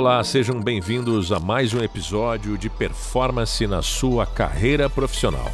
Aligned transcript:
Olá, 0.00 0.24
sejam 0.24 0.58
bem-vindos 0.62 1.30
a 1.30 1.38
mais 1.38 1.74
um 1.74 1.82
episódio 1.82 2.56
de 2.56 2.70
Performance 2.70 3.66
na 3.66 3.82
sua 3.82 4.24
carreira 4.24 4.88
profissional. 4.88 5.52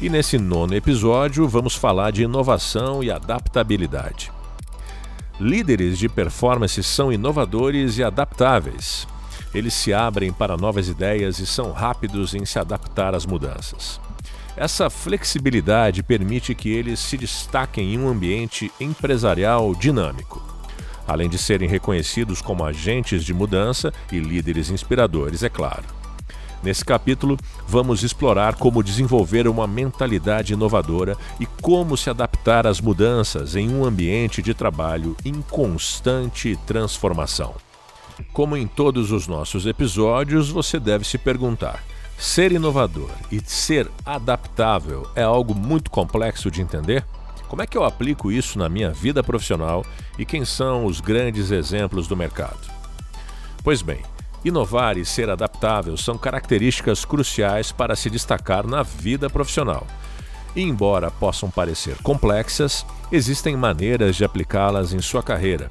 E 0.00 0.08
nesse 0.08 0.38
nono 0.38 0.76
episódio 0.76 1.48
vamos 1.48 1.74
falar 1.74 2.12
de 2.12 2.22
inovação 2.22 3.02
e 3.02 3.10
adaptabilidade. 3.10 4.30
Líderes 5.40 5.98
de 5.98 6.08
performance 6.08 6.80
são 6.84 7.12
inovadores 7.12 7.98
e 7.98 8.04
adaptáveis. 8.04 9.08
Eles 9.52 9.74
se 9.74 9.92
abrem 9.92 10.32
para 10.32 10.56
novas 10.56 10.88
ideias 10.88 11.40
e 11.40 11.44
são 11.46 11.72
rápidos 11.72 12.34
em 12.34 12.44
se 12.44 12.60
adaptar 12.60 13.12
às 13.12 13.26
mudanças. 13.26 14.00
Essa 14.56 14.88
flexibilidade 14.88 16.04
permite 16.04 16.54
que 16.54 16.68
eles 16.68 17.00
se 17.00 17.16
destaquem 17.16 17.94
em 17.94 17.98
um 17.98 18.08
ambiente 18.08 18.70
empresarial 18.78 19.74
dinâmico 19.74 20.57
além 21.08 21.28
de 21.28 21.38
serem 21.38 21.68
reconhecidos 21.68 22.42
como 22.42 22.64
agentes 22.64 23.24
de 23.24 23.32
mudança 23.32 23.92
e 24.12 24.20
líderes 24.20 24.68
inspiradores, 24.68 25.42
é 25.42 25.48
claro. 25.48 25.84
Nesse 26.62 26.84
capítulo, 26.84 27.38
vamos 27.66 28.02
explorar 28.02 28.56
como 28.56 28.82
desenvolver 28.82 29.48
uma 29.48 29.66
mentalidade 29.66 30.52
inovadora 30.52 31.16
e 31.40 31.46
como 31.46 31.96
se 31.96 32.10
adaptar 32.10 32.66
às 32.66 32.80
mudanças 32.80 33.56
em 33.56 33.70
um 33.72 33.84
ambiente 33.84 34.42
de 34.42 34.52
trabalho 34.52 35.16
em 35.24 35.40
constante 35.40 36.58
transformação. 36.66 37.54
Como 38.32 38.56
em 38.56 38.66
todos 38.66 39.12
os 39.12 39.26
nossos 39.28 39.66
episódios, 39.66 40.50
você 40.50 40.80
deve 40.80 41.04
se 41.04 41.16
perguntar: 41.16 41.82
ser 42.18 42.50
inovador 42.50 43.10
e 43.30 43.40
ser 43.40 43.88
adaptável 44.04 45.08
é 45.14 45.22
algo 45.22 45.54
muito 45.54 45.90
complexo 45.90 46.50
de 46.50 46.60
entender? 46.60 47.04
Como 47.48 47.62
é 47.62 47.66
que 47.66 47.78
eu 47.78 47.84
aplico 47.84 48.30
isso 48.30 48.58
na 48.58 48.68
minha 48.68 48.90
vida 48.90 49.22
profissional 49.22 49.84
e 50.18 50.24
quem 50.26 50.44
são 50.44 50.84
os 50.84 51.00
grandes 51.00 51.50
exemplos 51.50 52.06
do 52.06 52.16
mercado? 52.16 52.60
Pois 53.64 53.80
bem, 53.80 54.02
inovar 54.44 54.98
e 54.98 55.04
ser 55.04 55.30
adaptável 55.30 55.96
são 55.96 56.18
características 56.18 57.06
cruciais 57.06 57.72
para 57.72 57.96
se 57.96 58.10
destacar 58.10 58.66
na 58.66 58.82
vida 58.82 59.30
profissional. 59.30 59.86
E 60.54 60.62
embora 60.62 61.10
possam 61.10 61.50
parecer 61.50 61.96
complexas, 62.02 62.84
existem 63.10 63.56
maneiras 63.56 64.16
de 64.16 64.24
aplicá-las 64.24 64.92
em 64.92 65.00
sua 65.00 65.22
carreira. 65.22 65.70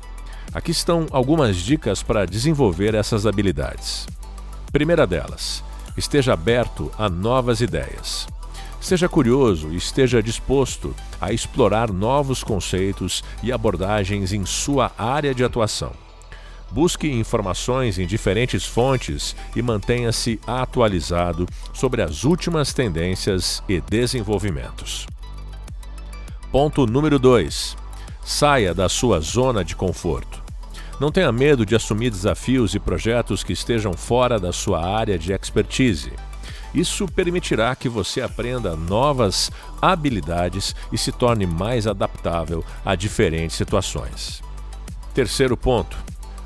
Aqui 0.53 0.71
estão 0.71 1.05
algumas 1.11 1.57
dicas 1.57 2.01
para 2.01 2.25
desenvolver 2.25 2.95
essas 2.95 3.27
habilidades. 3.27 4.07
Primeira 4.71 5.05
delas, 5.05 5.63
esteja 5.95 6.33
aberto 6.33 6.91
a 6.97 7.09
novas 7.09 7.61
ideias. 7.61 8.27
Seja 8.79 9.09
curioso 9.09 9.69
e 9.71 9.75
esteja 9.75 10.21
disposto 10.21 10.95
a 11.19 11.33
explorar 11.33 11.91
novos 11.91 12.43
conceitos 12.43 13.23
e 13.41 13.51
abordagens 13.51 14.31
em 14.31 14.45
sua 14.45 14.91
área 14.97 15.33
de 15.33 15.43
atuação. 15.43 15.91
Busque 16.69 17.09
informações 17.09 17.97
em 17.97 18.05
diferentes 18.05 18.65
fontes 18.65 19.35
e 19.55 19.61
mantenha-se 19.61 20.39
atualizado 20.45 21.47
sobre 21.73 22.01
as 22.01 22.23
últimas 22.23 22.73
tendências 22.73 23.63
e 23.67 23.79
desenvolvimentos. 23.81 25.07
Ponto 26.51 26.85
número 26.85 27.17
2. 27.17 27.75
Saia 28.23 28.73
da 28.73 28.89
sua 28.89 29.19
zona 29.21 29.63
de 29.63 29.75
conforto. 29.75 30.43
Não 30.99 31.11
tenha 31.11 31.31
medo 31.31 31.65
de 31.65 31.75
assumir 31.75 32.09
desafios 32.09 32.73
e 32.73 32.79
projetos 32.79 33.43
que 33.43 33.53
estejam 33.53 33.93
fora 33.93 34.39
da 34.39 34.51
sua 34.51 34.83
área 34.83 35.17
de 35.17 35.31
expertise. 35.31 36.11
Isso 36.73 37.07
permitirá 37.07 37.75
que 37.75 37.89
você 37.89 38.21
aprenda 38.21 38.75
novas 38.75 39.51
habilidades 39.81 40.75
e 40.91 40.97
se 40.97 41.11
torne 41.11 41.45
mais 41.45 41.87
adaptável 41.87 42.63
a 42.85 42.95
diferentes 42.95 43.55
situações. 43.55 44.41
Terceiro 45.13 45.57
ponto: 45.57 45.97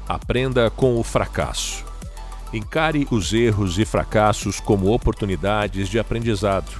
aprenda 0.08 0.70
com 0.70 1.00
o 1.00 1.04
fracasso. 1.04 1.84
Encare 2.54 3.08
os 3.10 3.34
erros 3.34 3.80
e 3.80 3.86
fracassos 3.86 4.60
como 4.60 4.94
oportunidades 4.94 5.88
de 5.88 5.98
aprendizado. 5.98 6.72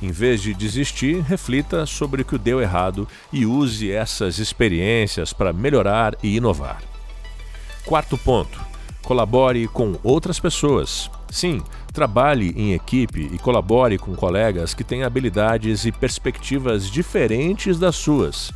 Em 0.00 0.12
vez 0.12 0.40
de 0.40 0.54
desistir, 0.54 1.20
reflita 1.22 1.84
sobre 1.84 2.22
o 2.22 2.24
que 2.24 2.38
deu 2.38 2.60
errado 2.60 3.08
e 3.32 3.44
use 3.44 3.90
essas 3.90 4.38
experiências 4.38 5.32
para 5.32 5.52
melhorar 5.52 6.14
e 6.22 6.36
inovar. 6.36 6.80
Quarto 7.84 8.16
ponto: 8.16 8.60
colabore 9.08 9.66
com 9.68 9.96
outras 10.04 10.38
pessoas. 10.38 11.10
Sim, 11.30 11.62
trabalhe 11.94 12.52
em 12.54 12.74
equipe 12.74 13.30
e 13.32 13.38
colabore 13.38 13.96
com 13.96 14.14
colegas 14.14 14.74
que 14.74 14.84
têm 14.84 15.02
habilidades 15.02 15.86
e 15.86 15.90
perspectivas 15.90 16.90
diferentes 16.90 17.78
das 17.78 17.96
suas. 17.96 18.52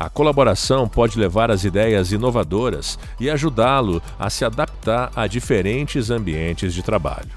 A 0.00 0.10
colaboração 0.10 0.88
pode 0.88 1.16
levar 1.16 1.52
às 1.52 1.62
ideias 1.62 2.10
inovadoras 2.10 2.98
e 3.20 3.30
ajudá-lo 3.30 4.02
a 4.18 4.28
se 4.28 4.44
adaptar 4.44 5.12
a 5.14 5.28
diferentes 5.28 6.10
ambientes 6.10 6.74
de 6.74 6.82
trabalho. 6.82 7.30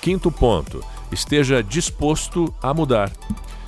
Quinto 0.00 0.30
ponto: 0.30 0.84
esteja 1.10 1.64
disposto 1.64 2.54
a 2.62 2.72
mudar. 2.72 3.10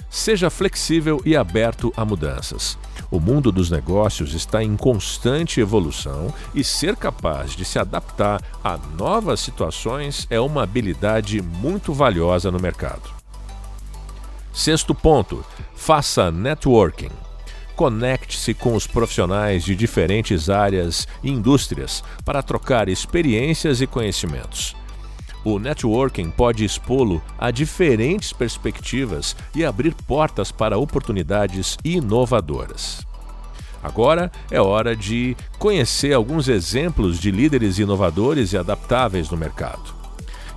Seja 0.08 0.50
flexível 0.50 1.20
e 1.24 1.36
aberto 1.36 1.92
a 1.96 2.04
mudanças. 2.04 2.78
O 3.10 3.18
mundo 3.18 3.50
dos 3.50 3.70
negócios 3.70 4.34
está 4.34 4.62
em 4.62 4.76
constante 4.76 5.60
evolução 5.60 6.32
e 6.54 6.62
ser 6.62 6.94
capaz 6.94 7.52
de 7.56 7.64
se 7.64 7.78
adaptar 7.78 8.42
a 8.62 8.78
novas 8.98 9.40
situações 9.40 10.26
é 10.28 10.38
uma 10.38 10.62
habilidade 10.62 11.40
muito 11.40 11.94
valiosa 11.94 12.50
no 12.50 12.60
mercado. 12.60 13.10
Sexto 14.52 14.94
ponto: 14.94 15.42
faça 15.74 16.30
networking. 16.30 17.10
Conecte-se 17.74 18.52
com 18.52 18.74
os 18.74 18.86
profissionais 18.86 19.64
de 19.64 19.74
diferentes 19.74 20.50
áreas 20.50 21.06
e 21.22 21.30
indústrias 21.30 22.02
para 22.24 22.42
trocar 22.42 22.88
experiências 22.88 23.80
e 23.80 23.86
conhecimentos. 23.86 24.77
O 25.44 25.58
networking 25.58 26.30
pode 26.30 26.64
expô-lo 26.64 27.22
a 27.38 27.50
diferentes 27.50 28.32
perspectivas 28.32 29.36
e 29.54 29.64
abrir 29.64 29.94
portas 29.94 30.50
para 30.50 30.78
oportunidades 30.78 31.78
inovadoras. 31.84 33.06
Agora 33.82 34.30
é 34.50 34.60
hora 34.60 34.96
de 34.96 35.36
conhecer 35.58 36.12
alguns 36.12 36.48
exemplos 36.48 37.18
de 37.18 37.30
líderes 37.30 37.78
inovadores 37.78 38.52
e 38.52 38.58
adaptáveis 38.58 39.30
no 39.30 39.36
mercado. 39.36 39.94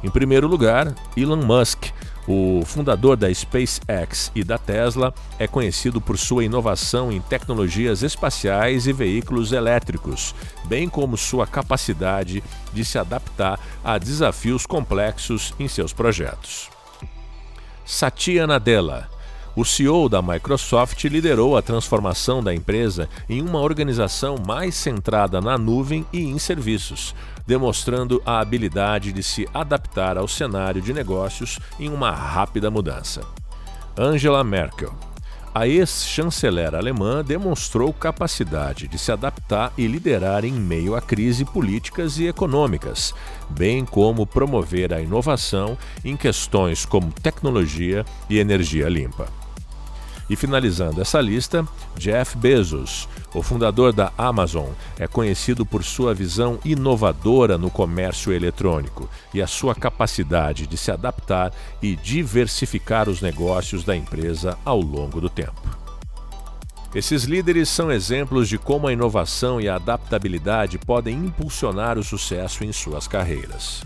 Em 0.03 0.09
primeiro 0.09 0.47
lugar, 0.47 0.95
Elon 1.15 1.37
Musk, 1.37 1.89
o 2.27 2.63
fundador 2.65 3.15
da 3.15 3.31
SpaceX 3.31 4.31
e 4.33 4.43
da 4.43 4.57
Tesla, 4.57 5.13
é 5.37 5.45
conhecido 5.47 6.01
por 6.01 6.17
sua 6.17 6.43
inovação 6.43 7.11
em 7.11 7.21
tecnologias 7.21 8.01
espaciais 8.01 8.87
e 8.87 8.93
veículos 8.93 9.51
elétricos, 9.51 10.33
bem 10.65 10.89
como 10.89 11.15
sua 11.17 11.45
capacidade 11.45 12.43
de 12.73 12.83
se 12.83 12.97
adaptar 12.97 13.59
a 13.83 13.97
desafios 13.97 14.65
complexos 14.65 15.53
em 15.59 15.67
seus 15.67 15.93
projetos. 15.93 16.69
Satya 17.85 18.45
Nadella 18.47 19.09
o 19.53 19.65
CEO 19.65 20.07
da 20.07 20.21
Microsoft 20.21 21.03
liderou 21.03 21.57
a 21.57 21.61
transformação 21.61 22.41
da 22.41 22.53
empresa 22.53 23.09
em 23.27 23.41
uma 23.41 23.59
organização 23.59 24.37
mais 24.37 24.75
centrada 24.75 25.41
na 25.41 25.57
nuvem 25.57 26.05
e 26.13 26.21
em 26.21 26.39
serviços, 26.39 27.13
demonstrando 27.45 28.21
a 28.25 28.39
habilidade 28.39 29.11
de 29.11 29.21
se 29.21 29.45
adaptar 29.53 30.17
ao 30.17 30.27
cenário 30.27 30.81
de 30.81 30.93
negócios 30.93 31.59
em 31.77 31.89
uma 31.89 32.11
rápida 32.11 32.71
mudança. 32.71 33.21
Angela 33.97 34.41
Merkel 34.41 34.93
a 35.53 35.67
ex-chanceler 35.67 36.73
alemã 36.73 37.23
demonstrou 37.23 37.91
capacidade 37.91 38.87
de 38.87 38.97
se 38.97 39.11
adaptar 39.11 39.73
e 39.77 39.85
liderar 39.85 40.45
em 40.45 40.53
meio 40.53 40.95
a 40.95 41.01
crise 41.01 41.43
políticas 41.43 42.17
e 42.17 42.27
econômicas, 42.27 43.13
bem 43.49 43.83
como 43.83 44.25
promover 44.25 44.93
a 44.93 45.01
inovação 45.01 45.77
em 46.05 46.15
questões 46.15 46.85
como 46.85 47.11
tecnologia 47.11 48.05
e 48.29 48.39
energia 48.39 48.87
limpa. 48.87 49.40
E 50.31 50.35
finalizando 50.37 51.01
essa 51.01 51.19
lista, 51.19 51.67
Jeff 51.97 52.37
Bezos, 52.37 53.09
o 53.33 53.43
fundador 53.43 53.91
da 53.91 54.13
Amazon, 54.17 54.69
é 54.97 55.05
conhecido 55.05 55.65
por 55.65 55.83
sua 55.83 56.13
visão 56.13 56.57
inovadora 56.63 57.57
no 57.57 57.69
comércio 57.69 58.31
eletrônico 58.31 59.09
e 59.33 59.41
a 59.41 59.45
sua 59.45 59.75
capacidade 59.75 60.67
de 60.67 60.77
se 60.77 60.89
adaptar 60.89 61.51
e 61.81 61.97
diversificar 61.97 63.09
os 63.09 63.21
negócios 63.21 63.83
da 63.83 63.93
empresa 63.93 64.57
ao 64.63 64.79
longo 64.79 65.19
do 65.19 65.29
tempo. 65.29 65.61
Esses 66.95 67.25
líderes 67.25 67.67
são 67.67 67.91
exemplos 67.91 68.47
de 68.47 68.57
como 68.57 68.87
a 68.87 68.93
inovação 68.93 69.59
e 69.59 69.67
a 69.67 69.75
adaptabilidade 69.75 70.77
podem 70.77 71.13
impulsionar 71.13 71.97
o 71.97 72.03
sucesso 72.05 72.63
em 72.63 72.71
suas 72.71 73.05
carreiras. 73.05 73.83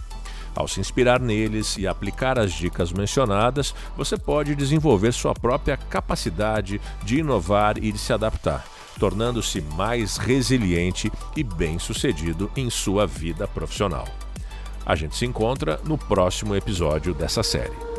Ao 0.55 0.67
se 0.67 0.79
inspirar 0.79 1.19
neles 1.19 1.77
e 1.77 1.85
aplicar 1.85 2.39
as 2.39 2.53
dicas 2.53 2.93
mencionadas, 2.93 3.75
você 3.97 4.17
pode 4.17 4.55
desenvolver 4.55 5.11
sua 5.11 5.33
própria 5.33 5.75
capacidade 5.75 6.79
de 7.03 7.19
inovar 7.19 7.77
e 7.77 7.91
de 7.91 7.97
se 7.97 8.13
adaptar, 8.13 8.65
tornando-se 8.97 9.59
mais 9.59 10.15
resiliente 10.15 11.11
e 11.35 11.43
bem-sucedido 11.43 12.49
em 12.55 12.69
sua 12.69 13.05
vida 13.05 13.45
profissional. 13.47 14.07
A 14.85 14.95
gente 14.95 15.15
se 15.15 15.25
encontra 15.25 15.79
no 15.83 15.97
próximo 15.97 16.55
episódio 16.55 17.13
dessa 17.13 17.43
série. 17.43 17.94